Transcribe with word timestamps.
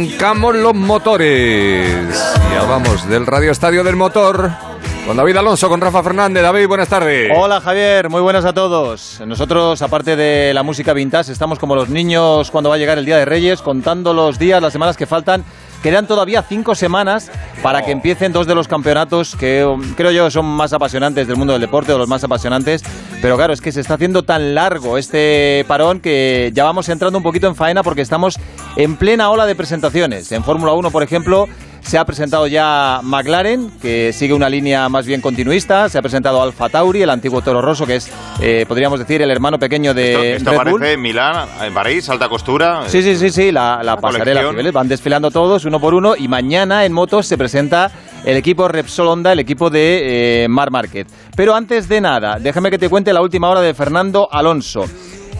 Arrancamos 0.00 0.54
los 0.54 0.74
motores. 0.74 1.86
Ya 2.54 2.62
vamos 2.62 3.06
del 3.06 3.26
Radio 3.26 3.52
Estadio 3.52 3.84
del 3.84 3.96
Motor. 3.96 4.50
Con 5.06 5.14
David 5.14 5.36
Alonso, 5.36 5.68
con 5.68 5.78
Rafa 5.78 6.02
Fernández. 6.02 6.42
David, 6.42 6.68
buenas 6.68 6.88
tardes. 6.88 7.30
Hola 7.36 7.60
Javier, 7.60 8.08
muy 8.08 8.22
buenas 8.22 8.46
a 8.46 8.54
todos. 8.54 9.20
Nosotros, 9.26 9.82
aparte 9.82 10.16
de 10.16 10.54
la 10.54 10.62
música 10.62 10.94
vintage, 10.94 11.30
estamos 11.32 11.58
como 11.58 11.74
los 11.74 11.90
niños 11.90 12.50
cuando 12.50 12.70
va 12.70 12.76
a 12.76 12.78
llegar 12.78 12.96
el 12.96 13.04
Día 13.04 13.18
de 13.18 13.26
Reyes, 13.26 13.60
contando 13.60 14.14
los 14.14 14.38
días, 14.38 14.62
las 14.62 14.72
semanas 14.72 14.96
que 14.96 15.04
faltan. 15.04 15.44
Quedan 15.82 16.06
todavía 16.06 16.42
cinco 16.42 16.74
semanas 16.74 17.30
para 17.62 17.82
que 17.82 17.90
empiecen 17.90 18.32
dos 18.32 18.46
de 18.46 18.54
los 18.54 18.68
campeonatos 18.68 19.34
que 19.34 19.64
um, 19.64 19.80
creo 19.94 20.10
yo 20.10 20.30
son 20.30 20.44
más 20.44 20.74
apasionantes 20.74 21.26
del 21.26 21.36
mundo 21.36 21.54
del 21.54 21.62
deporte, 21.62 21.92
o 21.92 21.98
los 21.98 22.08
más 22.08 22.22
apasionantes. 22.22 22.82
Pero 23.22 23.36
claro, 23.36 23.54
es 23.54 23.62
que 23.62 23.72
se 23.72 23.80
está 23.80 23.94
haciendo 23.94 24.22
tan 24.22 24.54
largo 24.54 24.98
este 24.98 25.64
parón 25.68 26.00
que 26.00 26.50
ya 26.54 26.64
vamos 26.64 26.88
entrando 26.90 27.18
un 27.18 27.24
poquito 27.24 27.46
en 27.46 27.56
faena 27.56 27.82
porque 27.82 28.02
estamos 28.02 28.38
en 28.76 28.96
plena 28.96 29.30
ola 29.30 29.46
de 29.46 29.54
presentaciones. 29.54 30.30
En 30.32 30.44
Fórmula 30.44 30.72
1, 30.72 30.90
por 30.90 31.02
ejemplo, 31.02 31.48
se 31.80 31.98
ha 31.98 32.04
presentado 32.04 32.46
ya 32.46 33.00
McLaren, 33.02 33.70
que 33.80 34.12
sigue 34.12 34.34
una 34.34 34.48
línea 34.48 34.88
más 34.88 35.06
bien 35.06 35.20
continuista. 35.20 35.88
Se 35.88 35.98
ha 35.98 36.02
presentado 36.02 36.42
Alfa 36.42 36.68
Tauri, 36.68 37.02
el 37.02 37.10
antiguo 37.10 37.42
Toro 37.42 37.60
Rosso, 37.60 37.86
que 37.86 37.96
es, 37.96 38.10
eh, 38.40 38.64
podríamos 38.68 38.98
decir, 38.98 39.22
el 39.22 39.30
hermano 39.30 39.58
pequeño 39.58 39.94
de 39.94 40.36
esto, 40.36 40.50
esto 40.50 40.64
parece 40.64 40.96
Milán, 40.96 41.48
en 41.62 41.74
París, 41.74 42.08
alta 42.08 42.28
costura. 42.28 42.82
Sí, 42.86 43.02
sí, 43.02 43.16
sí, 43.16 43.30
sí, 43.30 43.52
la, 43.52 43.80
la 43.82 43.96
pasarela. 43.96 44.50
Van 44.72 44.88
desfilando 44.88 45.30
todos 45.30 45.64
uno 45.64 45.80
por 45.80 45.94
uno 45.94 46.14
y 46.16 46.28
mañana 46.28 46.84
en 46.84 46.92
motos 46.92 47.26
se 47.26 47.36
presenta 47.36 47.90
el 48.24 48.36
equipo 48.36 48.68
Repsol 48.68 49.08
Honda, 49.08 49.32
el 49.32 49.38
equipo 49.38 49.70
de 49.70 50.44
eh, 50.44 50.48
Mar 50.48 50.70
Market. 50.70 51.08
Pero 51.34 51.54
antes 51.54 51.88
de 51.88 52.00
nada, 52.00 52.38
déjame 52.38 52.70
que 52.70 52.78
te 52.78 52.88
cuente 52.88 53.12
la 53.12 53.22
última 53.22 53.48
hora 53.48 53.60
de 53.60 53.74
Fernando 53.74 54.28
Alonso. 54.30 54.84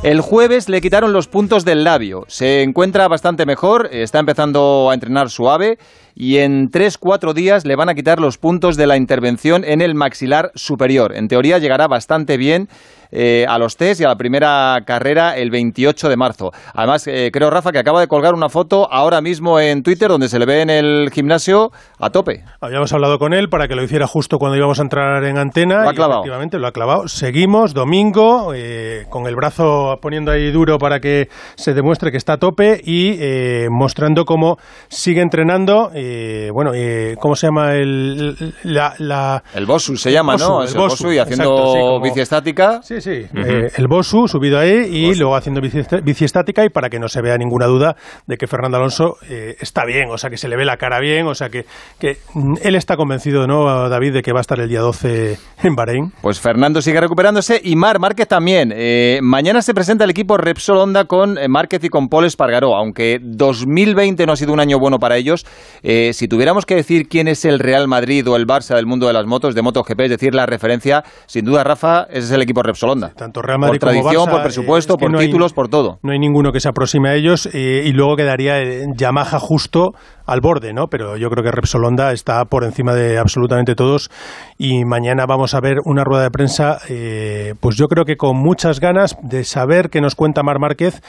El 0.02 0.22
jueves 0.22 0.70
le 0.70 0.80
quitaron 0.80 1.12
los 1.12 1.28
puntos 1.28 1.66
del 1.66 1.84
labio. 1.84 2.24
Se 2.26 2.62
encuentra 2.62 3.06
bastante 3.06 3.44
mejor, 3.44 3.90
está 3.92 4.18
empezando 4.18 4.88
a 4.90 4.94
entrenar 4.94 5.28
suave 5.28 5.78
y 6.14 6.38
en 6.38 6.70
3-4 6.70 7.34
días 7.34 7.66
le 7.66 7.76
van 7.76 7.90
a 7.90 7.94
quitar 7.94 8.18
los 8.18 8.38
puntos 8.38 8.78
de 8.78 8.86
la 8.86 8.96
intervención 8.96 9.62
en 9.62 9.82
el 9.82 9.94
maxilar 9.94 10.52
superior. 10.54 11.14
En 11.14 11.28
teoría 11.28 11.58
llegará 11.58 11.86
bastante 11.86 12.38
bien 12.38 12.70
eh, 13.12 13.44
a 13.48 13.58
los 13.58 13.76
test 13.76 14.00
y 14.00 14.04
a 14.04 14.08
la 14.08 14.16
primera 14.16 14.78
carrera 14.86 15.36
el 15.36 15.50
28 15.50 16.08
de 16.08 16.16
marzo. 16.16 16.52
Además, 16.74 17.06
eh, 17.06 17.30
creo, 17.32 17.50
Rafa, 17.50 17.72
que 17.72 17.78
acaba 17.78 18.00
de 18.00 18.08
colgar 18.08 18.34
una 18.34 18.48
foto 18.48 18.88
ahora 18.92 19.20
mismo 19.20 19.58
en 19.60 19.82
Twitter 19.82 20.08
donde 20.08 20.28
se 20.28 20.38
le 20.38 20.46
ve 20.46 20.62
en 20.62 20.70
el 20.70 21.10
gimnasio 21.12 21.72
a 21.98 22.10
tope. 22.10 22.44
Habíamos 22.60 22.92
hablado 22.92 23.18
con 23.18 23.32
él 23.34 23.48
para 23.48 23.68
que 23.68 23.74
lo 23.74 23.82
hiciera 23.82 24.06
justo 24.06 24.38
cuando 24.38 24.56
íbamos 24.56 24.78
a 24.78 24.82
entrar 24.82 25.24
en 25.24 25.38
antena. 25.38 25.82
Lo 25.84 25.90
ha 25.90 25.94
clavado. 25.94 26.20
Y 26.20 26.22
efectivamente, 26.22 26.58
lo 26.58 26.66
ha 26.66 26.72
clavado. 26.72 27.08
Seguimos 27.08 27.74
domingo 27.74 28.52
eh, 28.54 29.06
con 29.10 29.26
el 29.26 29.36
brazo 29.36 29.98
poniendo 30.00 30.30
ahí 30.32 30.50
duro 30.50 30.78
para 30.78 31.00
que 31.00 31.28
se 31.56 31.74
demuestre 31.74 32.10
que 32.10 32.16
está 32.16 32.34
a 32.34 32.38
tope 32.38 32.80
y 32.84 33.16
eh, 33.20 33.68
mostrando 33.70 34.24
cómo 34.24 34.58
sigue 34.88 35.20
entrenando. 35.20 35.90
Eh, 35.94 36.50
bueno, 36.52 36.72
¿cómo 37.20 37.36
se 37.36 37.46
llama? 37.46 37.74
El, 37.74 38.54
la, 38.64 38.94
la- 38.98 39.42
El 39.54 39.66
Bosu 39.66 39.96
se 39.96 40.12
llama, 40.12 40.32
Bosu, 40.34 40.48
¿no? 40.48 40.62
el 40.62 40.74
Bosu, 40.74 41.12
y 41.12 41.18
haciendo 41.18 41.44
exacto, 41.44 41.72
sí, 41.74 41.80
como- 41.80 42.00
bici 42.00 42.20
estática. 42.20 42.80
Sí, 42.82 42.99
sí, 43.00 43.26
eh, 43.34 43.70
el 43.76 43.86
Bosu 43.88 44.28
subido 44.28 44.58
ahí 44.58 44.86
y 44.90 45.14
luego 45.14 45.36
haciendo 45.36 45.60
bici, 45.60 45.80
bici 46.02 46.24
estática 46.24 46.64
y 46.64 46.68
para 46.68 46.88
que 46.88 46.98
no 46.98 47.08
se 47.08 47.22
vea 47.22 47.36
ninguna 47.36 47.66
duda 47.66 47.96
de 48.26 48.36
que 48.36 48.46
Fernando 48.46 48.76
Alonso 48.76 49.16
eh, 49.28 49.56
está 49.60 49.84
bien, 49.84 50.10
o 50.10 50.18
sea 50.18 50.30
que 50.30 50.36
se 50.36 50.48
le 50.48 50.56
ve 50.56 50.64
la 50.64 50.76
cara 50.76 51.00
bien, 51.00 51.26
o 51.26 51.34
sea 51.34 51.48
que, 51.48 51.64
que 51.98 52.18
mm, 52.34 52.54
él 52.62 52.74
está 52.74 52.96
convencido, 52.96 53.46
¿no, 53.46 53.88
David, 53.88 54.14
de 54.14 54.22
que 54.22 54.32
va 54.32 54.40
a 54.40 54.42
estar 54.42 54.60
el 54.60 54.68
día 54.68 54.80
12 54.80 55.38
en 55.62 55.74
Bahrein? 55.74 56.12
Pues 56.20 56.40
Fernando 56.40 56.82
sigue 56.82 57.00
recuperándose 57.00 57.60
y 57.62 57.76
Mar 57.76 57.98
Márquez 57.98 58.28
también. 58.28 58.72
Eh, 58.74 59.20
mañana 59.22 59.62
se 59.62 59.74
presenta 59.74 60.04
el 60.04 60.10
equipo 60.10 60.36
Repsol 60.36 60.78
Honda 60.78 61.04
con 61.04 61.38
Márquez 61.48 61.82
y 61.84 61.88
con 61.88 62.08
Paul 62.08 62.24
Espargaró. 62.24 62.76
Aunque 62.76 63.18
2020 63.22 64.26
no 64.26 64.32
ha 64.32 64.36
sido 64.36 64.52
un 64.52 64.60
año 64.60 64.78
bueno 64.78 64.98
para 64.98 65.16
ellos, 65.16 65.46
eh, 65.82 66.12
si 66.12 66.28
tuviéramos 66.28 66.66
que 66.66 66.74
decir 66.74 67.08
quién 67.08 67.28
es 67.28 67.44
el 67.44 67.58
Real 67.58 67.88
Madrid 67.88 68.28
o 68.28 68.36
el 68.36 68.46
Barça 68.46 68.74
del 68.74 68.86
mundo 68.86 69.06
de 69.06 69.12
las 69.12 69.26
motos, 69.26 69.54
de 69.54 69.62
MotoGP, 69.62 70.00
es 70.00 70.10
decir, 70.10 70.34
la 70.34 70.46
referencia, 70.46 71.04
sin 71.26 71.44
duda, 71.44 71.64
Rafa, 71.64 72.04
ese 72.10 72.18
es 72.18 72.30
el 72.32 72.42
equipo 72.42 72.62
Repsol 72.62 72.89
Tanto 73.16 73.42
Real 73.42 73.58
Madrid 73.58 73.80
por 73.80 73.88
como 73.90 74.02
tradición, 74.02 74.26
Barça, 74.26 74.30
por 74.30 74.40
eh, 74.40 74.44
presupuesto, 74.44 74.92
es 74.94 74.98
que 74.98 75.04
por 75.04 75.12
no 75.12 75.18
hay- 75.18 75.26
títulos, 75.26 75.52
por 75.52 75.68
todo. 75.68 75.98
No 76.02 76.12
hay 76.12 76.18
ninguno 76.18 76.52
que 76.52 76.60
se 76.60 76.68
aproxime 76.68 77.08
a 77.10 77.14
ellos 77.14 77.48
eh, 77.52 77.82
y 77.86 77.92
luego 77.92 78.16
quedaría 78.16 78.60
eh, 78.62 78.86
Yamaha 78.96 79.38
justo 79.38 79.92
al 80.26 80.40
borde, 80.40 80.72
¿no? 80.72 80.86
Pero 80.88 81.16
yo 81.16 81.28
creo 81.30 81.42
que 81.42 81.50
Repsol 81.50 81.84
Honda 81.84 82.12
está 82.12 82.44
por 82.44 82.62
encima 82.64 82.94
de 82.94 83.18
absolutamente 83.18 83.74
todos 83.74 84.10
y 84.58 84.84
mañana 84.84 85.26
vamos 85.26 85.54
a 85.54 85.60
ver 85.60 85.78
una 85.84 86.04
rueda 86.04 86.22
de 86.24 86.30
prensa, 86.30 86.78
eh, 86.88 87.54
pues 87.60 87.76
yo 87.76 87.88
creo 87.88 88.04
que 88.04 88.16
con 88.16 88.36
muchas 88.36 88.78
ganas 88.80 89.16
de 89.22 89.42
saber 89.44 89.90
qué 89.90 90.00
nos 90.00 90.14
cuenta 90.14 90.42
Mar 90.44 90.58
Márquez 90.60 91.02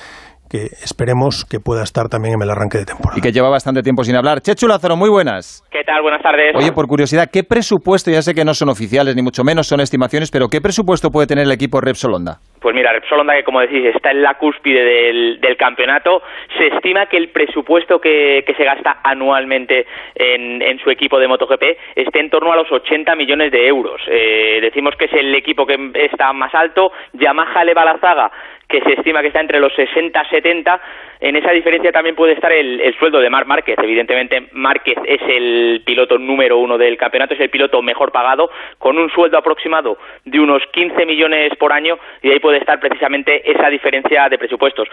que 0.51 0.65
esperemos 0.83 1.45
que 1.49 1.59
pueda 1.59 1.81
estar 1.83 2.09
también 2.09 2.35
en 2.35 2.41
el 2.41 2.49
arranque 2.51 2.77
de 2.77 2.85
temporada. 2.85 3.17
Y 3.17 3.21
que 3.21 3.31
lleva 3.31 3.47
bastante 3.49 3.81
tiempo 3.81 4.03
sin 4.03 4.17
hablar. 4.17 4.41
Chechu 4.41 4.67
Lázaro, 4.67 4.97
muy 4.97 5.09
buenas. 5.09 5.63
¿Qué 5.71 5.85
tal? 5.85 6.01
Buenas 6.01 6.21
tardes. 6.21 6.53
Oye, 6.55 6.73
por 6.73 6.87
curiosidad, 6.87 7.29
¿qué 7.31 7.43
presupuesto, 7.43 8.11
ya 8.11 8.21
sé 8.21 8.35
que 8.35 8.43
no 8.43 8.53
son 8.53 8.67
oficiales 8.67 9.15
ni 9.15 9.21
mucho 9.21 9.45
menos, 9.45 9.67
son 9.67 9.79
estimaciones, 9.79 10.29
pero 10.29 10.49
qué 10.49 10.59
presupuesto 10.59 11.09
puede 11.09 11.27
tener 11.27 11.45
el 11.45 11.51
equipo 11.53 11.79
Repsol 11.79 12.15
Honda? 12.15 12.39
Pues 12.59 12.75
mira, 12.75 12.91
Repsol 12.91 13.21
Honda, 13.21 13.33
que 13.35 13.43
como 13.43 13.61
decís, 13.61 13.85
está 13.95 14.11
en 14.11 14.21
la 14.21 14.35
cúspide 14.35 14.83
del, 14.83 15.39
del 15.39 15.55
campeonato, 15.55 16.21
se 16.57 16.67
estima 16.67 17.05
que 17.05 17.17
el 17.17 17.29
presupuesto 17.29 17.99
que, 17.99 18.43
que 18.45 18.53
se 18.55 18.65
gasta 18.65 18.99
anualmente 19.03 19.87
en, 20.15 20.61
en 20.61 20.79
su 20.79 20.91
equipo 20.91 21.17
de 21.17 21.27
MotoGP 21.27 21.63
esté 21.95 22.19
en 22.19 22.29
torno 22.29 22.51
a 22.51 22.57
los 22.57 22.71
80 22.71 23.15
millones 23.15 23.51
de 23.51 23.67
euros. 23.67 24.01
Eh, 24.07 24.59
decimos 24.61 24.95
que 24.97 25.05
es 25.05 25.13
el 25.13 25.33
equipo 25.33 25.65
que 25.65 25.91
está 25.95 26.33
más 26.33 26.53
alto, 26.53 26.91
Yamaha 27.13 27.61
eleva 27.61 27.85
la 27.85 27.97
zaga, 27.99 28.31
que 28.71 28.81
se 28.81 28.93
estima 28.93 29.21
que 29.21 29.27
está 29.27 29.41
entre 29.41 29.59
los 29.59 29.73
60-70. 29.73 30.79
En 31.19 31.35
esa 31.35 31.51
diferencia 31.51 31.91
también 31.91 32.15
puede 32.15 32.33
estar 32.33 32.51
el, 32.51 32.79
el 32.81 32.97
sueldo 32.97 33.19
de 33.19 33.29
Marc 33.29 33.45
Márquez. 33.45 33.77
Evidentemente, 33.77 34.47
Márquez 34.53 34.97
es 35.05 35.21
el 35.27 35.83
piloto 35.85 36.17
número 36.17 36.57
uno 36.57 36.77
del 36.77 36.97
campeonato, 36.97 37.33
es 37.33 37.39
el 37.41 37.49
piloto 37.49 37.81
mejor 37.81 38.11
pagado, 38.11 38.49
con 38.79 38.97
un 38.97 39.09
sueldo 39.11 39.37
aproximado 39.37 39.97
de 40.25 40.39
unos 40.39 40.63
15 40.71 41.05
millones 41.05 41.55
por 41.57 41.73
año, 41.73 41.99
y 42.21 42.31
ahí 42.31 42.39
puede 42.39 42.57
estar 42.57 42.79
precisamente 42.79 43.51
esa 43.51 43.69
diferencia 43.69 44.29
de 44.29 44.37
presupuestos. 44.37 44.87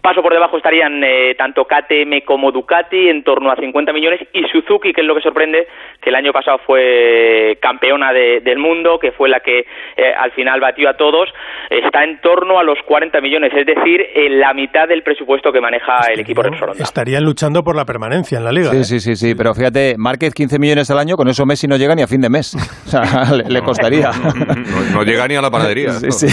Paso 0.00 0.22
por 0.22 0.32
debajo 0.32 0.56
estarían 0.56 1.04
eh, 1.04 1.34
tanto 1.36 1.64
KTM 1.66 2.24
como 2.24 2.50
Ducati 2.50 3.08
en 3.08 3.22
torno 3.22 3.50
a 3.52 3.56
50 3.56 3.92
millones 3.92 4.20
y 4.32 4.42
Suzuki, 4.50 4.92
que 4.92 5.02
es 5.02 5.06
lo 5.06 5.14
que 5.14 5.20
sorprende, 5.20 5.68
que 6.00 6.08
el 6.10 6.16
año 6.16 6.32
pasado 6.32 6.58
fue 6.66 7.58
campeona 7.60 8.12
de- 8.12 8.40
del 8.40 8.58
mundo, 8.58 8.98
que 8.98 9.12
fue 9.12 9.28
la 9.28 9.40
que 9.40 9.60
eh, 9.60 10.12
al 10.18 10.32
final 10.32 10.60
batió 10.60 10.88
a 10.88 10.94
todos, 10.96 11.28
está 11.70 12.02
en 12.04 12.20
torno 12.20 12.58
a 12.58 12.64
los 12.64 12.78
40 12.86 13.20
millones, 13.20 13.52
es 13.54 13.66
decir, 13.66 14.04
en 14.14 14.40
la 14.40 14.54
mitad 14.54 14.88
del 14.88 15.02
presupuesto 15.02 15.52
que 15.52 15.60
maneja 15.60 16.00
el 16.12 16.20
equipo 16.20 16.42
Repsol 16.42 16.70
Honda. 16.70 16.82
Estarían 16.82 17.22
luchando 17.24 17.62
por 17.62 17.76
la 17.76 17.84
permanencia 17.84 18.38
en 18.38 18.44
la 18.44 18.50
liga. 18.52 18.70
Sí, 18.70 18.78
¿eh? 18.78 18.84
sí, 18.84 18.98
sí, 19.00 19.14
sí, 19.14 19.34
pero 19.36 19.54
fíjate, 19.54 19.94
Márquez 19.98 20.34
15 20.34 20.58
millones 20.58 20.90
al 20.90 20.98
año, 20.98 21.16
con 21.16 21.28
eso 21.28 21.44
Messi 21.46 21.68
no 21.68 21.76
llega 21.76 21.94
ni 21.94 22.02
a 22.02 22.06
fin 22.08 22.20
de 22.20 22.30
mes. 22.30 22.56
O 22.86 22.90
sea, 22.92 23.02
le, 23.34 23.44
le 23.48 23.62
costaría. 23.62 24.10
No, 24.10 24.96
no 24.98 25.02
llega 25.04 25.26
ni 25.28 25.36
a 25.36 25.40
la 25.42 25.50
panadería. 25.50 25.90
Sí, 26.10 26.10
sí. 26.10 26.26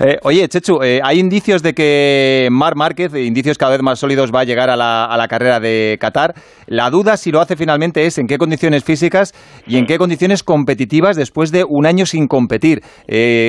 Eh, 0.00 0.18
oye, 0.22 0.48
Chechu, 0.48 0.82
eh, 0.82 1.00
hay 1.02 1.18
indicios 1.18 1.62
de 1.62 1.72
que 1.74 2.48
Mar 2.50 2.74
Márquez, 2.76 3.14
eh, 3.14 3.22
indicios 3.22 3.58
cada 3.58 3.72
vez 3.72 3.82
más 3.82 3.98
sólidos, 3.98 4.32
va 4.34 4.40
a 4.40 4.44
llegar 4.44 4.70
a 4.70 4.76
la, 4.76 5.04
a 5.04 5.16
la 5.16 5.28
carrera 5.28 5.60
de 5.60 5.96
Qatar. 6.00 6.34
La 6.66 6.90
duda, 6.90 7.16
si 7.16 7.30
lo 7.30 7.40
hace 7.40 7.56
finalmente, 7.56 8.06
es 8.06 8.18
en 8.18 8.26
qué 8.26 8.38
condiciones 8.38 8.84
físicas 8.84 9.32
y 9.66 9.78
en 9.78 9.86
qué 9.86 9.98
condiciones 9.98 10.42
competitivas 10.42 11.16
después 11.16 11.52
de 11.52 11.64
un 11.68 11.86
año 11.86 12.06
sin 12.06 12.28
competir. 12.28 12.80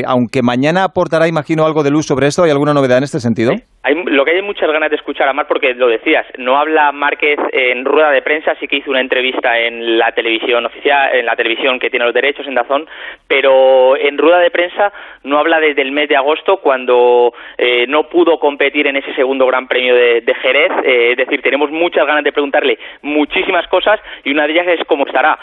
Aunque 0.06 0.42
mañana 0.42 0.84
aportará, 0.84 1.28
imagino, 1.28 1.66
algo 1.66 1.84
de 1.84 1.92
luz 1.92 2.06
sobre 2.06 2.28
esto, 2.28 2.44
¿hay 2.44 2.52
alguna 2.52 2.74
novedad 2.74 2.98
en 2.98 3.04
este 3.04 3.20
sentido? 3.20 3.54
Hay, 3.84 3.96
lo 3.96 4.24
que 4.26 4.32
hay 4.32 4.42
muchas 4.42 4.72
ganas 4.72 4.90
de 4.90 4.96
escuchar 4.96 5.28
a 5.28 5.34
Mar 5.34 5.46
porque 5.48 5.74
lo 5.74 5.88
decías, 5.88 6.26
no 6.38 6.58
habla 6.58 6.92
Márquez 6.92 7.38
en 7.52 7.86
rueda 7.86 8.12
de 8.12 8.22
prensa, 8.22 8.56
sí 8.60 8.68
que 8.68 8.78
hizo 8.78 8.90
una 8.90 9.02
entrevista 9.02 9.58
en 9.60 9.98
la 9.98 10.12
televisión 10.12 10.66
oficial, 10.66 11.16
en 11.16 11.26
la 11.26 11.36
televisión 11.36 11.80
que 11.80 11.90
tiene 11.90 12.06
los 12.06 12.14
derechos 12.14 12.48
en 12.48 12.56
Dazón, 12.56 12.86
pero 13.28 13.98
en 13.98 14.18
rueda 14.18 14.40
de 14.40 14.52
prensa 14.52 14.92
no 15.24 15.38
habla 15.38 15.60
desde 15.60 15.82
el 15.82 15.92
mes 15.92 16.08
de 16.10 16.16
agosto 16.16 16.33
cuando 16.62 17.34
eh, 17.58 17.86
no 17.88 18.10
pudo 18.10 18.40
competir 18.40 18.88
en 18.88 18.98
ese 18.98 19.14
segundo 19.14 19.46
Gran 19.48 19.68
Premio 19.68 19.96
de, 19.96 20.36
Jerez, 20.42 20.72
eh, 20.84 21.12
es 21.12 21.18
decir, 21.18 21.42
tenemos 21.42 21.72
muchas 21.72 22.06
ganas 22.06 22.24
de 22.24 22.32
preguntarle 22.32 22.78
muchísimas 23.02 23.68
cosas 23.68 24.00
y 24.24 24.32
una 24.32 24.48
de 24.48 24.54
ellas 24.54 24.68
es 24.68 24.86
cómo 24.86 25.06
estará. 25.06 25.38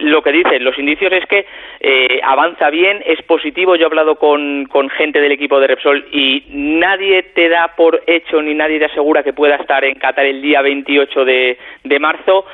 Lo 0.00 0.22
que 0.22 0.32
dicen 0.32 0.64
los 0.64 0.78
indicios 0.78 1.12
es 1.12 1.26
que 1.26 1.46
eh, 1.80 2.20
avanza 2.22 2.70
bien, 2.70 3.02
es 3.04 3.20
positivo, 3.22 3.76
yo 3.76 3.84
he 3.84 3.86
hablado 3.86 4.16
con, 4.16 4.66
con 4.66 4.88
gente 4.90 5.20
del 5.20 5.32
equipo 5.32 5.60
de 5.60 5.66
Repsol 5.66 6.06
y 6.12 6.44
nadie 6.50 7.22
te 7.34 7.48
da 7.48 7.74
por 7.76 8.02
hecho 8.06 8.40
ni 8.42 8.54
nadie 8.54 8.78
te 8.78 8.86
asegura 8.86 9.22
que 9.22 9.32
pueda 9.32 9.56
estar 9.56 9.84
en 9.84 9.94
Qatar 9.96 10.26
el 10.26 10.40
día 10.42 10.62
28 10.62 11.24
de, 11.24 11.58
de 11.84 11.98
marzo 11.98 12.44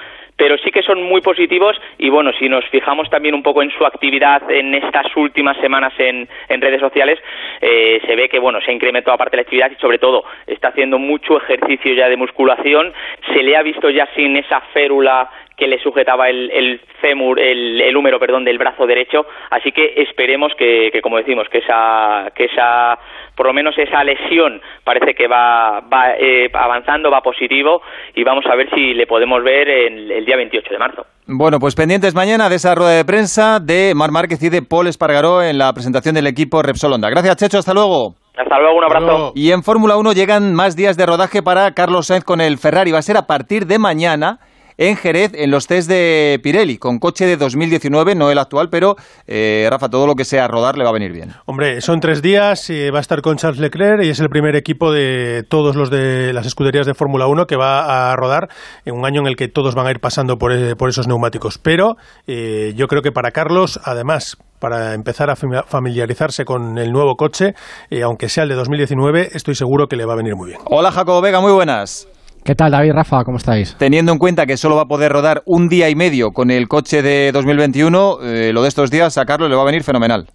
pero 0.42 0.58
sí 0.58 0.72
que 0.72 0.82
son 0.82 1.00
muy 1.00 1.20
positivos 1.20 1.80
y 1.98 2.10
bueno, 2.10 2.32
si 2.36 2.48
nos 2.48 2.64
fijamos 2.64 3.08
también 3.08 3.32
un 3.32 3.44
poco 3.44 3.62
en 3.62 3.70
su 3.70 3.86
actividad 3.86 4.42
en 4.50 4.74
estas 4.74 5.06
últimas 5.16 5.56
semanas 5.58 5.92
en, 5.98 6.26
redes 6.48 6.80
sociales, 6.80 7.20
eh, 7.60 8.00
se 8.04 8.16
ve 8.16 8.28
que 8.28 8.40
bueno, 8.40 8.60
se 8.60 8.72
ha 8.72 8.74
incrementado 8.74 9.14
aparte 9.14 9.36
la 9.36 9.42
actividad 9.42 9.70
y 9.70 9.80
sobre 9.80 9.98
todo 9.98 10.24
está 10.48 10.70
haciendo 10.70 10.98
mucho 10.98 11.36
ejercicio 11.36 11.94
ya 11.94 12.08
de 12.08 12.16
musculación, 12.16 12.92
se 13.32 13.40
le 13.40 13.56
ha 13.56 13.62
visto 13.62 13.88
ya 13.88 14.08
sin 14.16 14.36
esa 14.36 14.60
férula 14.72 15.30
que 15.62 15.68
le 15.68 15.78
sujetaba 15.78 16.28
el, 16.28 16.50
el 16.50 16.80
fémur, 17.00 17.38
el, 17.38 17.80
el, 17.80 17.96
húmero, 17.96 18.18
perdón, 18.18 18.44
del 18.44 18.58
brazo 18.58 18.84
derecho. 18.84 19.26
Así 19.48 19.70
que 19.70 19.94
esperemos 19.98 20.52
que, 20.58 20.90
que, 20.92 21.00
como 21.00 21.18
decimos, 21.18 21.46
que 21.48 21.58
esa, 21.58 22.32
que 22.34 22.46
esa, 22.46 22.98
por 23.36 23.46
lo 23.46 23.52
menos 23.52 23.78
esa 23.78 24.02
lesión 24.02 24.60
parece 24.82 25.14
que 25.14 25.28
va, 25.28 25.78
va 25.82 26.16
eh, 26.18 26.50
avanzando, 26.52 27.12
va 27.12 27.20
positivo 27.20 27.80
y 28.16 28.24
vamos 28.24 28.44
a 28.46 28.56
ver 28.56 28.70
si 28.74 28.92
le 28.94 29.06
podemos 29.06 29.44
ver 29.44 29.68
el, 29.68 30.10
el 30.10 30.24
día 30.24 30.36
28 30.36 30.68
de 30.68 30.78
marzo. 30.78 31.06
Bueno, 31.28 31.58
pues 31.60 31.76
pendientes 31.76 32.12
mañana 32.12 32.48
de 32.48 32.56
esa 32.56 32.74
rueda 32.74 32.96
de 32.96 33.04
prensa 33.04 33.60
de 33.60 33.92
Mar 33.94 34.10
Márquez 34.10 34.42
y 34.42 34.50
de 34.50 34.62
Paul 34.62 34.88
Espargaró 34.88 35.44
en 35.44 35.58
la 35.58 35.72
presentación 35.72 36.16
del 36.16 36.26
equipo 36.26 36.60
Repsol 36.60 36.94
Honda. 36.94 37.08
Gracias, 37.08 37.36
Checho. 37.36 37.58
Hasta 37.58 37.72
luego. 37.72 38.16
Hasta 38.36 38.58
luego, 38.58 38.78
un 38.78 38.84
abrazo. 38.84 39.32
Y 39.36 39.52
en 39.52 39.62
Fórmula 39.62 39.96
1 39.96 40.12
llegan 40.12 40.54
más 40.54 40.74
días 40.74 40.96
de 40.96 41.06
rodaje 41.06 41.40
para 41.40 41.70
Carlos 41.70 42.08
Sainz 42.08 42.24
con 42.24 42.40
el 42.40 42.58
Ferrari. 42.58 42.90
Va 42.90 42.98
a 42.98 43.02
ser 43.02 43.16
a 43.16 43.28
partir 43.28 43.66
de 43.66 43.78
mañana 43.78 44.40
en 44.76 44.96
Jerez 44.96 45.32
en 45.34 45.50
los 45.50 45.66
test 45.66 45.88
de 45.88 46.40
Pirelli, 46.42 46.78
con 46.78 46.98
coche 46.98 47.26
de 47.26 47.36
2019, 47.36 48.14
no 48.14 48.30
el 48.30 48.38
actual, 48.38 48.68
pero 48.70 48.96
eh, 49.26 49.66
Rafa, 49.70 49.88
todo 49.88 50.06
lo 50.06 50.14
que 50.14 50.24
sea 50.24 50.48
rodar 50.48 50.76
le 50.76 50.84
va 50.84 50.90
a 50.90 50.94
venir 50.94 51.12
bien. 51.12 51.32
Hombre, 51.46 51.80
son 51.80 52.00
tres 52.00 52.22
días, 52.22 52.68
eh, 52.70 52.90
va 52.90 52.98
a 52.98 53.00
estar 53.00 53.22
con 53.22 53.36
Charles 53.36 53.60
Leclerc 53.60 54.04
y 54.04 54.10
es 54.10 54.20
el 54.20 54.28
primer 54.28 54.56
equipo 54.56 54.92
de 54.92 55.44
todos 55.48 55.76
los 55.76 55.90
de 55.90 56.32
las 56.32 56.46
escuderías 56.46 56.86
de 56.86 56.94
Fórmula 56.94 57.26
1 57.26 57.46
que 57.46 57.56
va 57.56 58.10
a 58.12 58.16
rodar 58.16 58.48
en 58.84 58.94
un 58.94 59.04
año 59.04 59.20
en 59.20 59.26
el 59.26 59.36
que 59.36 59.48
todos 59.48 59.74
van 59.74 59.86
a 59.86 59.90
ir 59.90 60.00
pasando 60.00 60.38
por, 60.38 60.52
eh, 60.52 60.76
por 60.76 60.88
esos 60.88 61.08
neumáticos. 61.08 61.58
Pero 61.58 61.96
eh, 62.26 62.72
yo 62.76 62.86
creo 62.88 63.02
que 63.02 63.12
para 63.12 63.30
Carlos, 63.30 63.80
además, 63.84 64.36
para 64.58 64.94
empezar 64.94 65.28
a 65.30 65.36
familiarizarse 65.36 66.44
con 66.44 66.78
el 66.78 66.92
nuevo 66.92 67.16
coche, 67.16 67.54
eh, 67.90 68.02
aunque 68.02 68.28
sea 68.28 68.44
el 68.44 68.50
de 68.50 68.54
2019, 68.54 69.30
estoy 69.32 69.54
seguro 69.54 69.88
que 69.88 69.96
le 69.96 70.04
va 70.04 70.12
a 70.12 70.16
venir 70.16 70.36
muy 70.36 70.50
bien. 70.50 70.60
Hola 70.66 70.92
Jacobo 70.92 71.20
Vega, 71.20 71.40
muy 71.40 71.52
buenas. 71.52 72.08
¿Qué 72.44 72.56
tal, 72.56 72.72
David, 72.72 72.90
Rafa? 72.92 73.22
¿Cómo 73.22 73.36
estáis? 73.36 73.76
Teniendo 73.78 74.10
en 74.10 74.18
cuenta 74.18 74.46
que 74.46 74.56
solo 74.56 74.74
va 74.74 74.82
a 74.82 74.86
poder 74.86 75.12
rodar 75.12 75.42
un 75.46 75.68
día 75.68 75.88
y 75.90 75.94
medio 75.94 76.32
con 76.32 76.50
el 76.50 76.66
coche 76.66 77.00
de 77.00 77.30
2021, 77.30 78.18
eh, 78.20 78.52
lo 78.52 78.62
de 78.62 78.68
estos 78.68 78.90
días 78.90 79.16
a 79.16 79.24
Carlos 79.24 79.48
le 79.48 79.54
va 79.54 79.62
a 79.62 79.66
venir 79.66 79.84
fenomenal. 79.84 80.26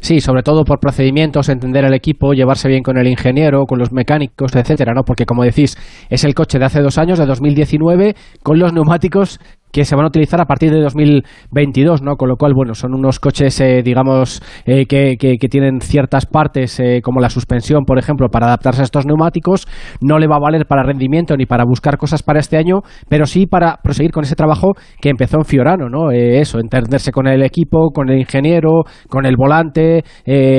Sí, 0.00 0.20
sobre 0.20 0.42
todo 0.42 0.64
por 0.64 0.78
procedimientos, 0.78 1.48
entender 1.48 1.86
el 1.86 1.94
equipo, 1.94 2.34
llevarse 2.34 2.68
bien 2.68 2.82
con 2.82 2.98
el 2.98 3.06
ingeniero, 3.06 3.64
con 3.64 3.78
los 3.78 3.92
mecánicos, 3.92 4.54
etcétera, 4.54 4.92
¿no? 4.92 5.04
Porque 5.04 5.24
como 5.24 5.42
decís, 5.42 5.78
es 6.10 6.24
el 6.24 6.34
coche 6.34 6.58
de 6.58 6.66
hace 6.66 6.82
dos 6.82 6.98
años, 6.98 7.18
de 7.18 7.24
2019, 7.24 8.14
con 8.42 8.58
los 8.58 8.74
neumáticos 8.74 9.38
que 9.72 9.84
se 9.84 9.96
van 9.96 10.04
a 10.04 10.08
utilizar 10.08 10.40
a 10.40 10.44
partir 10.44 10.70
de 10.70 10.80
2022, 10.80 12.02
¿no? 12.02 12.16
Con 12.16 12.28
lo 12.28 12.36
cual, 12.36 12.52
bueno, 12.54 12.74
son 12.74 12.94
unos 12.94 13.18
coches, 13.18 13.58
eh, 13.60 13.82
digamos, 13.82 14.42
eh, 14.66 14.84
que, 14.86 15.16
que, 15.18 15.38
que, 15.38 15.48
tienen 15.48 15.80
ciertas 15.80 16.26
partes, 16.26 16.78
eh, 16.78 17.00
como 17.02 17.20
la 17.20 17.30
suspensión, 17.30 17.84
por 17.84 17.98
ejemplo, 17.98 18.28
para 18.28 18.46
adaptarse 18.46 18.82
a 18.82 18.84
estos 18.84 19.06
neumáticos. 19.06 19.66
No 20.00 20.18
le 20.18 20.26
va 20.26 20.36
a 20.36 20.40
valer 20.40 20.66
para 20.66 20.82
rendimiento 20.82 21.36
ni 21.36 21.46
para 21.46 21.64
buscar 21.64 21.96
cosas 21.96 22.22
para 22.22 22.38
este 22.38 22.58
año, 22.58 22.80
pero 23.08 23.24
sí 23.24 23.46
para 23.46 23.78
proseguir 23.82 24.12
con 24.12 24.24
ese 24.24 24.36
trabajo 24.36 24.72
que 25.00 25.08
empezó 25.08 25.38
en 25.38 25.44
Fiorano, 25.44 25.88
¿no? 25.88 26.10
eso, 26.10 26.58
entenderse 26.58 27.10
con 27.10 27.26
el 27.26 27.42
equipo, 27.42 27.90
con 27.94 28.10
el 28.10 28.18
ingeniero, 28.18 28.82
con 29.08 29.24
el 29.24 29.36
volante, 29.36 30.04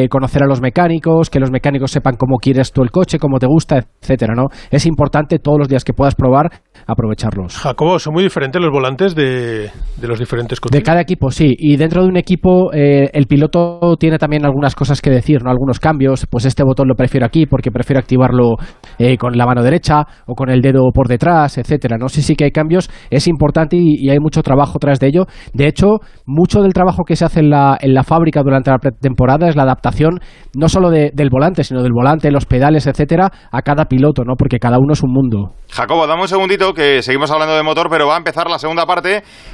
conocer 0.10 0.44
a 0.44 0.48
los 0.48 0.62
mecánicos, 0.62 1.30
que 1.30 1.40
los 1.40 1.52
mecánicos 1.52 1.92
sepan 1.92 2.16
cómo 2.18 2.38
quieres 2.38 2.72
tú 2.72 2.82
el 2.82 2.92
coche, 2.92 3.20
cómo 3.20 3.38
te 3.40 3.48
gusta, 3.48 3.78
etcétera, 4.02 4.34
¿no? 4.36 4.48
Es 4.72 4.86
importante 4.86 5.40
todos 5.40 5.60
los 5.60 5.68
días 5.68 5.84
que 5.84 5.94
puedas 5.94 6.16
probar 6.16 6.50
aprovecharlos. 6.88 7.58
Jacobo, 7.58 8.00
son 8.00 8.14
muy 8.14 8.24
diferentes 8.24 8.62
los 8.62 8.72
volantes 8.72 9.03
de, 9.12 9.70
de 9.98 10.08
los 10.08 10.18
diferentes 10.18 10.60
coches. 10.60 10.80
De 10.80 10.84
cada 10.84 11.02
equipo, 11.02 11.30
sí. 11.32 11.54
Y 11.58 11.76
dentro 11.76 12.04
de 12.04 12.08
un 12.08 12.18
equipo, 12.18 12.72
eh, 12.74 13.10
el 13.14 13.28
piloto 13.28 13.96
tiene 14.00 14.18
también 14.18 14.46
algunas 14.46 14.76
cosas 14.76 15.02
que 15.02 15.10
decir, 15.10 15.44
¿no? 15.44 15.52
Algunos 15.52 15.80
cambios. 15.80 16.26
Pues 16.30 16.46
este 16.46 16.64
botón 16.64 16.88
lo 16.88 16.96
prefiero 16.96 17.26
aquí 17.26 17.46
porque 17.46 17.72
prefiero 17.72 18.00
activarlo 18.00 18.56
eh, 18.98 19.18
con 19.18 19.38
la 19.38 19.46
mano 19.46 19.62
derecha 19.62 20.06
o 20.26 20.34
con 20.34 20.50
el 20.50 20.62
dedo 20.62 20.84
por 20.94 21.08
detrás, 21.08 21.58
etcétera. 21.58 21.98
No 21.98 22.08
sé 22.08 22.22
sí, 22.22 22.28
sí 22.28 22.36
que 22.36 22.46
hay 22.46 22.52
cambios. 22.52 22.90
Es 23.10 23.28
importante 23.28 23.76
y, 23.76 23.96
y, 24.00 24.10
hay 24.10 24.20
mucho 24.20 24.42
trabajo 24.42 24.80
tras 24.80 25.00
de 25.00 25.08
ello. 25.08 25.26
De 25.54 25.68
hecho, 25.68 26.00
mucho 26.26 26.62
del 26.62 26.74
trabajo 26.74 27.04
que 27.04 27.16
se 27.16 27.26
hace 27.26 27.42
en 27.42 27.50
la, 27.50 27.78
en 27.82 27.94
la 27.94 28.04
fábrica 28.04 28.42
durante 28.42 28.72
la 28.72 28.78
pretemporada 28.78 29.50
es 29.50 29.56
la 29.56 29.64
adaptación 29.64 30.20
no 30.56 30.70
solo 30.70 30.90
de, 30.90 31.12
del 31.14 31.30
volante, 31.30 31.64
sino 31.64 31.82
del 31.82 31.92
volante, 31.94 32.32
los 32.32 32.46
pedales, 32.46 32.88
etcétera, 32.88 33.32
a 33.52 33.62
cada 33.62 33.86
piloto, 33.86 34.24
¿no? 34.24 34.36
Porque 34.38 34.60
cada 34.60 34.78
uno 34.80 34.94
es 34.94 35.04
un 35.04 35.12
mundo. 35.12 35.54
Jacobo, 35.72 36.06
dame 36.08 36.22
un 36.22 36.28
segundito 36.28 36.74
que 36.74 37.02
seguimos 37.02 37.32
hablando 37.32 37.56
de 37.56 37.64
motor, 37.64 37.88
pero 37.90 38.08
va 38.08 38.16
a 38.16 38.18
empezar 38.18 38.50
la 38.50 38.60
segunda 38.60 38.86
parte 38.86 38.93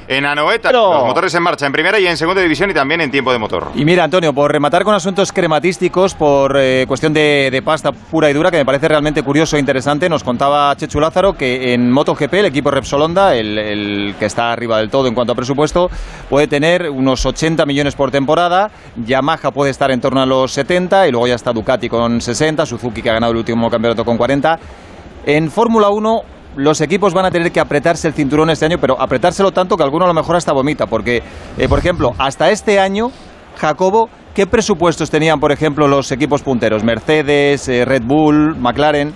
en 0.08 0.26
Anoeta. 0.26 0.68
Pero... 0.70 0.92
Los 0.92 1.04
motores 1.04 1.34
en 1.34 1.42
marcha 1.42 1.66
en 1.66 1.72
primera 1.72 1.98
y 1.98 2.06
en 2.06 2.16
segunda 2.16 2.42
división 2.42 2.70
y 2.70 2.74
también 2.74 3.00
en 3.00 3.10
tiempo 3.10 3.32
de 3.32 3.38
motor. 3.38 3.70
Y 3.74 3.84
mira, 3.84 4.04
Antonio, 4.04 4.32
por 4.32 4.50
rematar 4.50 4.84
con 4.84 4.94
asuntos 4.94 5.32
crematísticos, 5.32 6.14
por 6.14 6.56
eh, 6.58 6.84
cuestión 6.86 7.12
de, 7.12 7.48
de, 7.50 7.62
pasta 7.62 7.92
pura 7.92 8.30
y 8.30 8.32
dura, 8.32 8.50
que 8.50 8.58
me 8.58 8.64
parece 8.64 8.88
realmente 8.88 9.22
curioso 9.22 9.56
e 9.56 9.60
interesante, 9.60 10.08
nos 10.08 10.24
contaba 10.24 10.74
Chechu 10.76 11.00
Lázaro 11.00 11.34
que 11.34 11.72
en 11.72 11.90
MotoGP 11.90 12.34
el 12.34 12.46
equipo 12.46 12.70
Repsol 12.70 13.02
Honda, 13.02 13.34
el, 13.34 13.58
el 13.58 14.14
que 14.18 14.26
está 14.26 14.52
arriba 14.52 14.78
del 14.78 14.90
todo 14.90 15.06
en 15.08 15.14
cuanto 15.14 15.32
a 15.32 15.36
presupuesto, 15.36 15.90
puede 16.28 16.48
tener 16.48 16.90
unos 16.90 17.24
80 17.24 17.64
millones 17.66 17.94
por 17.94 18.10
temporada, 18.10 18.70
Yamaha 18.96 19.50
puede 19.52 19.70
estar 19.70 19.90
en 19.90 20.00
torno 20.00 20.20
a 20.20 20.26
los 20.26 20.52
70 20.52 21.08
y 21.08 21.10
luego 21.10 21.26
ya 21.26 21.34
está 21.34 21.52
Ducati 21.52 21.88
con 21.88 22.20
60, 22.20 22.66
Suzuki 22.66 23.02
que 23.02 23.10
ha 23.10 23.14
ganado 23.14 23.32
el 23.32 23.38
último 23.38 23.70
campeonato 23.70 24.04
con 24.04 24.16
40. 24.16 24.58
En 25.26 25.50
Fórmula 25.50 25.90
1 25.90 26.22
los 26.56 26.80
equipos 26.80 27.14
van 27.14 27.26
a 27.26 27.30
tener 27.30 27.52
que 27.52 27.60
apretarse 27.60 28.08
el 28.08 28.14
cinturón 28.14 28.50
este 28.50 28.66
año, 28.66 28.78
pero 28.80 29.00
apretárselo 29.00 29.52
tanto 29.52 29.76
que 29.76 29.82
alguno 29.82 30.04
a 30.04 30.08
lo 30.08 30.14
mejor 30.14 30.36
hasta 30.36 30.52
vomita, 30.52 30.86
porque, 30.86 31.22
eh, 31.56 31.68
por 31.68 31.78
ejemplo, 31.78 32.12
hasta 32.18 32.50
este 32.50 32.78
año, 32.78 33.10
Jacobo, 33.56 34.08
¿qué 34.34 34.46
presupuestos 34.46 35.10
tenían, 35.10 35.40
por 35.40 35.52
ejemplo, 35.52 35.86
los 35.88 36.10
equipos 36.12 36.42
punteros? 36.42 36.84
Mercedes, 36.84 37.68
eh, 37.68 37.84
Red 37.84 38.02
Bull, 38.04 38.56
McLaren. 38.58 39.14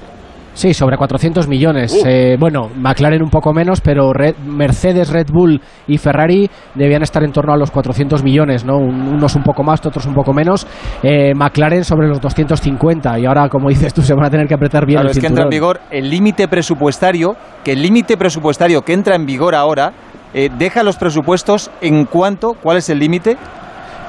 Sí, 0.55 0.73
sobre 0.73 0.97
400 0.97 1.49
millones. 1.49 1.93
Uh. 1.93 2.07
Eh, 2.07 2.37
bueno, 2.39 2.71
McLaren 2.77 3.23
un 3.23 3.31
poco 3.31 3.53
menos, 3.53 3.81
pero 3.81 4.13
Red, 4.13 4.37
Mercedes, 4.39 5.11
Red 5.11 5.27
Bull 5.33 5.61
y 5.87 5.99
Ferrari 5.99 6.49
debían 6.75 7.03
estar 7.03 7.23
en 7.25 7.33
torno 7.33 7.53
a 7.53 7.57
los 7.57 7.71
400 7.71 8.23
millones, 8.23 8.65
¿no? 8.65 8.79
Unos 8.79 9.35
un 9.35 9.43
poco 9.43 9.63
más, 9.63 9.85
otros 9.85 10.07
un 10.07 10.15
poco 10.15 10.33
menos. 10.33 10.67
Eh, 11.03 11.35
McLaren 11.35 11.85
sobre 11.85 12.09
los 12.09 12.21
250 12.21 13.19
y 13.19 13.27
ahora, 13.27 13.49
como 13.49 13.69
dices 13.69 13.93
tú, 13.93 14.01
se 14.01 14.15
van 14.15 14.25
a 14.25 14.31
tener 14.31 14.47
que 14.47 14.55
apretar 14.55 14.87
bien 14.87 14.97
claro, 14.97 15.09
el 15.09 15.11
es 15.11 15.17
cinturón. 15.17 15.35
que 15.35 15.41
entra 15.41 15.45
en 15.45 15.51
vigor 15.51 15.81
el 15.91 16.11
límite 16.11 16.49
presupuestario, 16.49 17.37
que 17.65 17.73
el 17.73 17.83
límite 17.83 18.17
presupuestario 18.17 18.83
que 18.83 18.93
entra 18.93 19.17
en 19.17 19.27
vigor 19.27 19.55
ahora 19.55 19.93
eh, 20.35 20.51
deja 20.57 20.83
los 20.83 20.97
presupuestos 20.97 21.71
en 21.81 22.05
cuanto, 22.07 22.55
¿cuál 22.55 22.79
es 22.79 22.89
el 22.91 22.99
límite? 22.99 23.37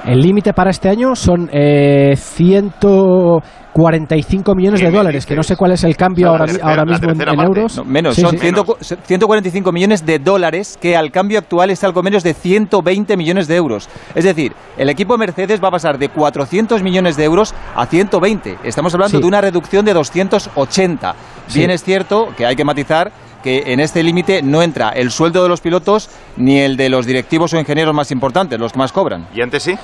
El 0.06 0.20
límite 0.20 0.54
para 0.54 0.70
este 0.70 0.88
año 0.88 1.16
son 1.16 1.50
eh, 1.52 2.16
145 2.16 4.54
millones 4.54 4.82
de 4.82 4.92
dólares, 4.92 5.26
que 5.26 5.36
no 5.36 5.42
sé 5.42 5.56
cuál 5.56 5.72
es 5.72 5.84
el 5.84 5.98
cambio 5.98 6.30
ahora, 6.30 6.46
tercera, 6.46 6.70
ahora 6.70 6.86
mismo 6.86 7.12
en, 7.12 7.20
en, 7.22 7.40
euros. 7.40 7.78
No, 7.78 7.86
menos, 7.86 8.14
sí, 8.16 8.22
son 8.22 8.38
sí. 8.38 8.40
100, 8.40 8.56
145 9.04 9.72
millones 9.72 10.06
de 10.06 10.20
dólares, 10.20 10.78
que 10.80 10.96
al 10.96 11.10
cambio 11.12 11.40
actual 11.40 11.72
es 11.72 11.84
algo 11.84 12.04
menos 12.04 12.22
de 12.24 12.36
120 12.36 13.18
millones 13.18 13.48
de 13.48 13.56
euros. 13.56 13.90
Es 14.14 14.26
decir, 14.26 14.54
el 14.78 14.90
equipo 14.90 15.18
Mercedes 15.18 15.60
va 15.64 15.70
a 15.70 15.72
pasar 15.72 15.98
de 15.98 16.10
400 16.10 16.84
millones 16.84 17.18
de 17.18 17.24
euros 17.24 17.56
a 17.76 17.88
120. 17.88 18.58
Estamos 18.64 18.94
hablando 18.94 19.18
sí. 19.18 19.22
de 19.22 19.28
una 19.28 19.42
reducción 19.42 19.86
de 19.86 19.94
280. 19.94 21.16
Bien 21.54 21.72
es 21.72 21.84
cierto 21.84 22.28
que 22.38 22.46
hay 22.46 22.56
que 22.56 22.64
matizar 22.64 23.12
que 23.46 23.72
en 23.72 23.80
este 23.80 24.02
límite 24.02 24.42
no 24.42 24.64
entra 24.64 24.90
el 24.90 25.12
sueldo 25.12 25.44
de 25.44 25.50
los 25.50 25.62
pilotos 25.62 26.10
ni 26.36 26.58
el 26.58 26.78
de 26.78 26.90
los 26.90 27.06
directivos 27.06 27.54
o 27.54 27.60
ingenieros 27.60 27.94
más 27.94 28.12
importantes, 28.12 28.60
los 28.60 28.74
que 28.74 28.80
más 28.80 28.92
cobran. 28.92 29.28
¿Y 29.36 29.42
antes 29.42 29.62
sí? 29.62 29.76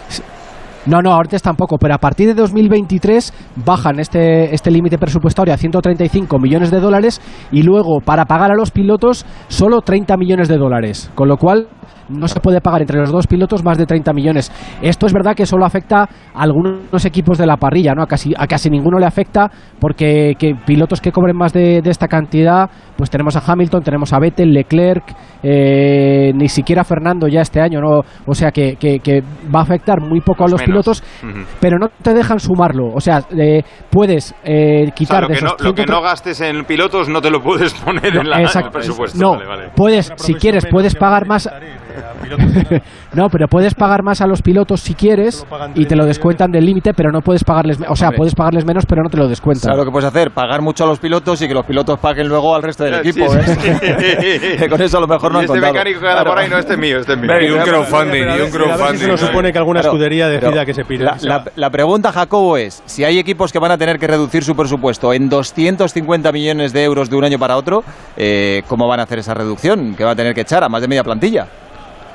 No, 0.87 0.99
no, 1.03 1.13
ahorita 1.13 1.37
tampoco, 1.37 1.77
pero 1.77 1.93
a 1.93 1.99
partir 1.99 2.27
de 2.27 2.33
2023 2.33 3.31
bajan 3.63 3.99
este, 3.99 4.51
este 4.51 4.71
límite 4.71 4.97
presupuestario 4.97 5.53
a 5.53 5.57
135 5.57 6.39
millones 6.39 6.71
de 6.71 6.79
dólares 6.79 7.21
y 7.51 7.61
luego 7.61 7.99
para 8.03 8.25
pagar 8.25 8.51
a 8.51 8.55
los 8.55 8.71
pilotos 8.71 9.27
solo 9.47 9.81
30 9.81 10.17
millones 10.17 10.47
de 10.47 10.57
dólares, 10.57 11.11
con 11.13 11.27
lo 11.27 11.37
cual 11.37 11.67
no 12.09 12.27
se 12.27 12.39
puede 12.39 12.61
pagar 12.61 12.81
entre 12.81 12.99
los 12.99 13.11
dos 13.11 13.27
pilotos 13.27 13.63
más 13.63 13.77
de 13.77 13.85
30 13.85 14.13
millones. 14.13 14.51
Esto 14.81 15.05
es 15.05 15.13
verdad 15.13 15.35
que 15.35 15.45
solo 15.45 15.65
afecta 15.65 16.03
a 16.03 16.07
algunos 16.33 17.05
equipos 17.05 17.37
de 17.37 17.45
la 17.45 17.57
parrilla, 17.57 17.93
¿no? 17.93 18.03
A 18.03 18.07
casi, 18.07 18.33
a 18.37 18.47
casi 18.47 18.69
ninguno 18.69 18.99
le 18.99 19.05
afecta 19.05 19.49
porque 19.79 20.33
que 20.37 20.55
pilotos 20.65 21.01
que 21.01 21.11
cobren 21.11 21.35
más 21.35 21.53
de, 21.53 21.81
de, 21.81 21.89
esta 21.89 22.07
cantidad, 22.07 22.69
pues 22.97 23.09
tenemos 23.09 23.35
a 23.35 23.41
Hamilton, 23.45 23.83
tenemos 23.83 24.13
a 24.13 24.19
Vettel, 24.19 24.53
Leclerc, 24.53 25.03
eh, 25.43 26.31
ni 26.35 26.47
siquiera 26.47 26.83
Fernando 26.83 27.27
ya 27.27 27.41
este 27.41 27.61
año, 27.61 27.81
¿no? 27.81 28.01
O 28.25 28.33
sea 28.33 28.51
que, 28.51 28.75
que, 28.75 28.99
que 28.99 29.21
va 29.53 29.59
a 29.59 29.63
afectar 29.63 30.01
muy 30.01 30.21
poco 30.21 30.43
a 30.43 30.47
los, 30.47 30.53
los 30.53 30.63
pilotos, 30.63 31.03
uh 31.23 31.27
-huh. 31.27 31.45
pero 31.59 31.77
no 31.77 31.89
te 32.01 32.13
dejan 32.13 32.39
sumarlo. 32.39 32.91
O 32.93 32.99
sea, 32.99 33.23
eh, 33.37 33.63
puedes 33.89 34.35
eh, 34.43 34.91
quitar 34.95 35.25
o 35.25 35.27
sea, 35.27 35.35
lo, 35.35 35.55
que 35.57 35.63
no, 35.63 35.69
lo 35.69 35.75
que 35.75 35.85
no 35.85 36.01
gastes 36.01 36.41
en 36.41 36.65
pilotos 36.65 37.09
no 37.09 37.21
te 37.21 37.29
lo 37.29 37.41
puedes 37.41 37.73
poner 37.85 38.15
en, 38.17 38.29
la, 38.29 38.41
en 38.41 38.47
el 38.47 38.71
presupuesto. 38.71 39.17
No, 39.19 39.31
vale, 39.31 39.45
vale. 39.45 39.69
puedes, 39.75 40.11
si 40.17 40.33
quieres, 40.35 40.65
puedes 40.69 40.95
pagar 40.95 41.27
más. 41.27 41.49
no, 43.13 43.29
pero 43.29 43.47
puedes 43.47 43.73
pagar 43.73 44.03
más 44.03 44.21
a 44.21 44.27
los 44.27 44.41
pilotos 44.41 44.81
si 44.81 44.93
quieres 44.93 45.45
y 45.75 45.85
te 45.85 45.95
lo 45.95 46.05
descuentan 46.05 46.51
del 46.51 46.65
límite, 46.65 46.93
pero 46.93 47.11
no 47.11 47.21
puedes 47.21 47.43
pagarles, 47.43 47.79
o 47.87 47.95
sea, 47.95 48.11
puedes 48.11 48.35
pagarles 48.35 48.65
menos, 48.65 48.85
pero 48.85 49.03
no 49.03 49.09
te 49.09 49.17
lo 49.17 49.27
descuentan. 49.27 49.69
Claro, 49.69 49.79
lo 49.79 49.85
que 49.85 49.91
puedes 49.91 50.07
hacer, 50.07 50.31
pagar 50.31 50.61
mucho 50.61 50.83
a 50.83 50.87
los 50.87 50.99
pilotos 50.99 51.41
y 51.41 51.47
que 51.47 51.53
los 51.53 51.65
pilotos 51.65 51.99
paguen 51.99 52.27
luego 52.27 52.55
al 52.55 52.63
resto 52.63 52.83
del 52.83 52.91
del 52.91 53.07
equipo. 53.07 53.33
¿eh? 53.35 54.67
con 54.69 54.81
eso 54.81 54.97
a 54.97 55.01
lo 55.01 55.07
mejor 55.07 55.31
no 55.31 55.39
han 55.39 55.45
este 55.45 55.59
mecánico 55.59 55.99
que 55.99 56.07
anda 56.07 56.23
por 56.23 56.37
ahí, 56.37 56.49
no, 56.49 56.57
este 56.57 56.73
es 56.73 56.79
mío, 56.79 56.99
este 56.99 57.13
es 57.13 57.19
mío. 57.19 57.31
Y 57.41 57.51
un 57.51 57.61
crowdfunding, 57.61 58.23
y 58.37 58.41
un 58.41 58.51
crowdfunding. 58.51 58.99
se 58.99 59.07
nos 59.07 59.19
supone 59.19 59.51
que 59.51 59.57
alguna 59.57 59.81
escudería 59.81 60.27
decida 60.27 60.65
que 60.65 60.73
se 60.73 60.85
pide. 60.85 61.05
La, 61.21 61.43
la, 61.55 61.69
pregunta, 61.69 62.11
Jacobo, 62.11 62.57
es, 62.57 62.81
si 62.85 63.03
hay 63.03 63.19
equipos 63.19 63.51
que 63.51 63.59
van 63.59 63.71
a 63.71 63.77
tener 63.77 63.97
que 63.97 64.07
reducir 64.07 64.43
su 64.43 64.55
presupuesto 64.55 65.13
en 65.13 65.29
250 65.29 66.31
millones 66.31 66.73
de 66.73 66.83
euros 66.83 67.09
de 67.09 67.15
un 67.15 67.23
año 67.23 67.39
para 67.39 67.57
otro, 67.57 67.83
eh, 68.17 68.63
¿cómo 68.67 68.87
van 68.87 68.99
a 68.99 69.03
hacer 69.03 69.19
esa 69.19 69.33
reducción? 69.33 69.95
¿Que 69.95 70.03
va 70.03 70.11
a 70.11 70.15
tener 70.15 70.33
que 70.33 70.41
echar 70.41 70.63
a 70.63 70.69
más 70.69 70.81
de 70.81 70.87
media 70.87 71.03
plantilla? 71.03 71.47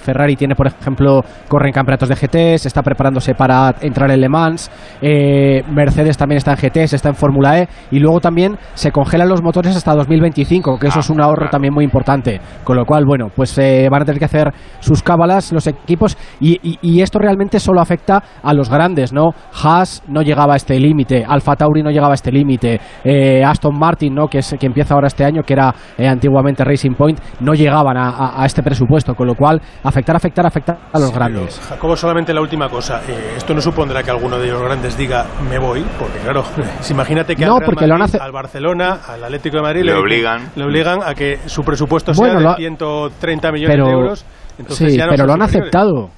Ferrari 0.00 0.36
tiene, 0.36 0.54
por 0.54 0.66
ejemplo, 0.66 1.22
corre 1.48 1.68
en 1.68 1.72
campeonatos 1.72 2.08
de 2.08 2.14
GTs, 2.14 2.66
está 2.66 2.82
preparándose 2.82 3.34
para 3.34 3.74
entrar 3.80 4.10
en 4.10 4.20
Le 4.20 4.28
Mans, 4.28 4.70
eh, 5.00 5.62
Mercedes 5.70 6.16
también 6.16 6.38
está 6.38 6.52
en 6.52 6.58
GTs, 6.58 6.94
está 6.94 7.08
en 7.10 7.14
Fórmula 7.14 7.60
E, 7.60 7.68
y 7.90 7.98
luego 7.98 8.20
también 8.20 8.56
se 8.74 8.90
congelan 8.90 9.28
los 9.28 9.42
motores 9.42 9.76
hasta 9.76 9.94
2025, 9.94 10.78
que 10.78 10.88
eso 10.88 11.00
es 11.00 11.10
un 11.10 11.20
ah, 11.20 11.24
ahorro 11.24 11.48
también 11.50 11.74
muy 11.74 11.84
importante. 11.84 12.40
Con 12.64 12.76
lo 12.76 12.84
cual, 12.84 13.04
bueno, 13.06 13.28
pues 13.34 13.56
eh, 13.58 13.88
van 13.90 14.02
a 14.02 14.04
tener 14.04 14.18
que 14.18 14.24
hacer 14.24 14.52
sus 14.80 15.02
cábalas 15.02 15.52
los 15.52 15.66
equipos, 15.66 16.16
y, 16.40 17.02
esto 17.04 17.18
realmente 17.18 17.60
solo 17.60 17.80
afecta 17.80 18.22
a 18.42 18.54
los 18.54 18.70
grandes, 18.70 19.12
¿no? 19.12 19.32
Haas 19.62 20.02
no 20.08 20.22
llegaba 20.22 20.54
a 20.54 20.56
este 20.56 20.78
límite, 20.80 21.24
Alfa 21.26 21.54
Tauri 21.54 21.82
no 21.82 21.90
llegaba 21.90 22.12
a 22.12 22.14
este 22.14 22.32
límite, 22.32 22.80
eh, 23.04 23.44
Aston 23.44 23.78
Martin, 23.78 24.14
¿no? 24.14 24.28
Que, 24.28 24.38
es, 24.38 24.54
que 24.58 24.66
empieza 24.66 24.94
ahora 24.94 25.08
este 25.08 25.24
año, 25.24 25.42
que 25.42 25.52
era 25.52 25.74
antiguamente 25.98 26.64
Racing 26.64 26.94
Point, 26.94 27.18
no 27.40 27.52
llegaban 27.52 27.96
a, 27.96 28.44
este 28.44 28.62
presupuesto, 28.62 29.14
con 29.14 29.26
lo 29.26 29.34
cual 29.34 29.60
afectar, 29.82 30.16
afectar, 30.16 30.46
afectar 30.46 30.78
a 30.92 30.98
los 30.98 31.12
grandes. 31.12 31.60
Jacobo, 31.68 31.96
solamente 31.96 32.32
la 32.32 32.40
última 32.40 32.68
cosa. 32.68 33.02
Eh, 33.08 33.34
esto 33.36 33.54
no 33.54 33.60
supondrá 33.60 34.02
que 34.02 34.10
alguno 34.10 34.38
de 34.38 34.48
los 34.48 34.62
grandes 34.62 34.96
diga 34.96 35.26
me 35.48 35.58
voy, 35.58 35.84
porque 35.98 36.18
claro, 36.18 36.44
imagínate 36.90 37.36
que 37.36 37.44
no, 37.44 37.56
al, 37.56 37.64
porque 37.64 37.86
Madrid, 37.86 38.20
al 38.20 38.32
Barcelona, 38.32 39.00
al 39.08 39.24
Atlético 39.24 39.56
de 39.56 39.62
Madrid 39.62 39.82
le, 39.84 39.94
obligan. 39.94 40.50
Le 40.56 40.64
obligan 40.64 41.00
a 41.02 41.14
que 41.14 41.40
su 41.46 41.62
presupuesto 41.62 42.14
sea 42.14 42.34
de 42.34 42.54
130 42.56 43.52
millones 43.52 43.76
de 43.76 43.92
euros. 43.92 44.24
sí, 44.68 44.98
pero 45.08 45.26
lo 45.26 45.32
han 45.34 45.42
aceptado 45.42 46.10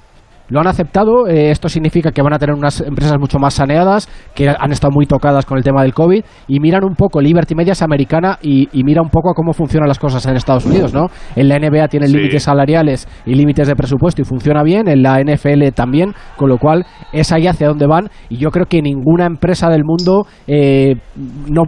lo 0.49 0.61
han 0.61 0.67
aceptado. 0.67 1.27
Eh, 1.27 1.51
esto 1.51 1.69
significa 1.69 2.11
que 2.11 2.23
van 2.23 2.33
a 2.33 2.39
tener 2.39 2.55
unas 2.55 2.81
empresas 2.81 3.19
mucho 3.19 3.39
más 3.39 3.55
saneadas, 3.55 4.09
que 4.35 4.49
han 4.49 4.73
estado 4.73 4.93
muy 4.93 5.07
tocadas 5.07 5.45
con 5.45 5.59
el 5.59 5.65
tema 5.65 5.83
del 5.83 5.95
COVID, 5.95 6.25
y 6.49 6.61
miran 6.61 6.85
un 6.85 6.95
poco, 6.95 7.21
Liberty 7.21 7.55
Media 7.55 7.73
es 7.73 7.83
americana 7.83 8.39
y, 8.43 8.69
mira 8.87 9.03
un 9.03 9.09
poco 9.09 9.31
a 9.31 9.35
cómo 9.35 9.53
funcionan 9.53 9.89
las 9.89 9.99
cosas 9.99 10.25
en 10.27 10.37
Estados 10.37 10.65
Unidos, 10.65 10.95
¿no? 10.95 11.07
En 11.35 11.49
la 11.49 11.59
NBA 11.59 11.89
tienen 11.89 12.13
límites 12.13 12.45
salariales 12.45 13.09
y 13.25 13.35
límites 13.35 13.67
de 13.67 13.75
presupuesto 13.75 14.23
y 14.23 14.25
funciona 14.25 14.63
bien, 14.63 14.87
en 14.89 15.03
la 15.03 15.21
NFL 15.21 15.71
también, 15.75 16.15
con 16.37 16.49
lo 16.49 16.59
cual 16.59 16.87
es 17.13 17.33
ahí 17.33 17.49
hacia 17.49 17.67
donde 17.67 17.87
van, 17.87 18.09
y 18.29 18.37
yo 18.37 18.51
creo 18.51 18.67
que 18.67 18.81
ninguna 18.81 19.27
empresa 19.27 19.69
del 19.69 19.83
mundo 19.85 20.27
eh, 20.47 20.95
no 21.51 21.65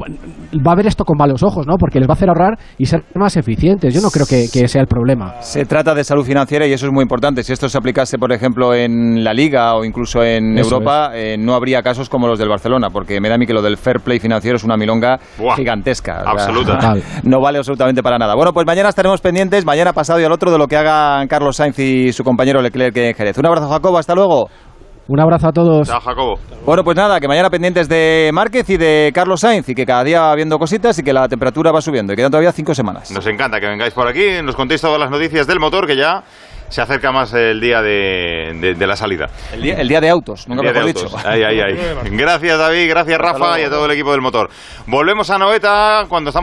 va 0.64 0.73
a 0.73 0.76
ver 0.76 0.87
esto 0.87 1.04
con 1.04 1.16
malos 1.18 1.42
ojos, 1.42 1.66
¿no? 1.66 1.76
Porque 1.76 1.99
les 1.99 2.08
va 2.08 2.12
a 2.12 2.16
hacer 2.16 2.28
ahorrar 2.28 2.56
y 2.76 2.87
ser 2.87 3.04
más 3.14 3.37
eficientes. 3.37 3.92
Yo 3.92 4.00
no 4.00 4.11
creo 4.11 4.26
que, 4.26 4.47
que 4.52 4.68
sea 4.68 4.82
el 4.82 4.87
problema. 4.87 5.40
Se 5.40 5.64
trata 5.64 5.94
de 5.94 6.04
salud 6.04 6.25
financiera 6.25 6.66
y 6.66 6.73
eso 6.73 6.87
es 6.87 6.92
muy 6.92 7.02
importante. 7.02 7.42
Si 7.42 7.52
esto 7.52 7.68
se 7.68 7.76
aplicase, 7.76 8.18
por 8.18 8.32
ejemplo, 8.32 8.68
en 8.75 9.23
la 9.25 9.33
Liga 9.33 9.75
o 9.75 9.85
incluso 9.85 10.23
en 10.23 10.59
Europa, 10.59 11.11
eh, 11.15 11.37
no 11.39 11.55
habría 11.55 11.83
casos 11.83 12.09
como 12.09 12.27
los 12.27 12.39
del 12.39 12.49
Barcelona, 12.49 12.89
porque 12.91 13.21
me 13.21 13.29
da 13.29 13.35
a 13.35 13.39
mí 13.39 13.47
que 13.47 13.53
lo 13.53 13.63
del 13.63 13.77
fair 13.77 14.01
play 14.01 14.19
financiero 14.19 14.57
es 14.57 14.65
una 14.65 14.77
milonga 14.77 15.19
gigantesca. 15.57 16.23
Absoluta. 16.25 16.95
no 17.25 17.41
vale 17.41 17.59
absolutamente 17.59 18.03
para 18.03 18.19
nada. 18.19 18.35
Bueno, 18.35 18.53
pues 18.53 18.67
mañana 18.67 18.89
estaremos 18.89 19.21
pendientes, 19.21 19.65
mañana 19.65 19.93
pasado 19.93 20.21
y 20.21 20.25
al 20.25 20.33
otro, 20.33 20.51
de 20.51 20.59
lo 20.59 20.67
que 20.67 20.77
hagan 20.77 21.29
Carlos 21.29 21.57
Sainz 21.57 21.79
y 21.79 22.13
su 22.13 22.25
compañero 22.25 22.63
Leclerc 22.63 22.97
en 22.97 23.15
Jerez. 23.15 23.39
Un 23.39 23.47
abrazo, 23.47 23.69
Jacobo, 23.69 23.99
hasta 23.99 24.15
luego. 24.15 24.49
Un 25.09 25.21
abrazo 25.21 25.49
a 25.49 25.53
todos. 25.53 25.89
Chao, 25.89 26.01
Jacobo. 26.01 26.35
Bueno, 26.67 26.85
pues 26.85 26.95
nada, 26.95 27.19
que 27.19 27.27
mañana 27.27 27.49
pendientes 27.49 27.89
de 27.89 28.29
Márquez 28.35 28.69
y 28.69 28.77
de 28.77 29.11
Carlos 29.15 29.41
Sainz 29.41 29.67
y 29.71 29.75
que 29.75 29.87
cada 29.87 30.05
día 30.05 30.21
va 30.21 30.35
viendo 30.35 30.59
cositas 30.59 30.99
y 30.99 31.03
que 31.03 31.15
la 31.15 31.27
temperatura 31.29 31.73
va 31.73 31.81
subiendo. 31.81 32.13
Y 32.13 32.17
quedan 32.17 32.31
todavía 32.31 32.53
cinco 32.53 32.75
semanas. 32.75 33.11
Nos 33.11 33.27
encanta 33.27 33.59
que 33.59 33.69
vengáis 33.69 33.95
por 33.95 34.07
aquí, 34.07 34.43
nos 34.43 34.55
contéis 34.55 34.83
todas 34.83 35.01
las 35.01 35.11
noticias 35.11 35.47
del 35.47 35.61
motor 35.61 35.87
que 35.87 35.97
ya 35.97 36.23
se 36.69 36.83
acerca 36.83 37.13
más 37.13 37.33
el 37.35 37.61
día 37.61 37.81
de, 37.83 38.75
de, 38.77 38.87
la 38.87 38.97
salida. 38.97 39.27
El 39.53 39.63
día, 39.63 39.75
el 39.75 39.89
día, 39.89 40.01
de 40.01 40.11
autos, 40.11 40.49
nunca 40.49 40.63
mejor 40.63 40.85
dicho. 40.85 41.09
Gracias 42.11 42.59
David, 42.59 42.89
gracias 42.89 43.19
Rafa 43.19 43.61
y 43.61 43.65
a 43.65 43.71
todo 43.71 43.87
el 43.87 43.93
equipo 43.93 44.13
del 44.13 44.21
motor. 44.21 44.51
Volvemos 44.87 45.31
a 45.31 45.39
Noeta 45.39 46.05
cuando 46.09 46.31
estamos 46.31 46.37